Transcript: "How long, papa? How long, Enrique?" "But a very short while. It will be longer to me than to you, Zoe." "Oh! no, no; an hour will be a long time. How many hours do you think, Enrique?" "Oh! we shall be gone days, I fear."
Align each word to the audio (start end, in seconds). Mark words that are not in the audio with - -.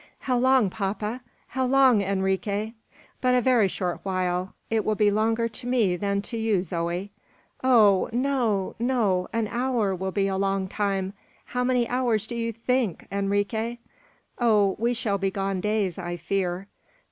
"How 0.21 0.35
long, 0.35 0.71
papa? 0.71 1.21
How 1.49 1.63
long, 1.63 2.01
Enrique?" 2.01 2.73
"But 3.21 3.35
a 3.35 3.39
very 3.41 3.67
short 3.67 3.99
while. 4.01 4.55
It 4.67 4.83
will 4.83 4.95
be 4.95 5.11
longer 5.11 5.47
to 5.47 5.67
me 5.67 5.95
than 5.95 6.23
to 6.23 6.37
you, 6.39 6.63
Zoe." 6.63 7.11
"Oh! 7.63 8.09
no, 8.11 8.73
no; 8.79 9.27
an 9.31 9.47
hour 9.49 9.93
will 9.93 10.11
be 10.11 10.25
a 10.25 10.37
long 10.37 10.67
time. 10.67 11.13
How 11.45 11.63
many 11.63 11.87
hours 11.87 12.25
do 12.25 12.33
you 12.33 12.51
think, 12.51 13.05
Enrique?" 13.11 13.77
"Oh! 14.39 14.75
we 14.79 14.95
shall 14.95 15.19
be 15.19 15.29
gone 15.29 15.61
days, 15.61 15.99
I 15.99 16.17
fear." 16.17 16.67